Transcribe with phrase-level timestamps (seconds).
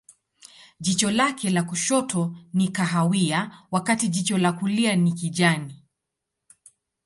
[0.79, 5.83] Jicho lake la kushoto ni kahawia, wakati jicho la kulia ni kijani.